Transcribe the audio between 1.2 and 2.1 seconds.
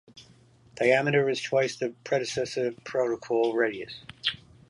is just twice the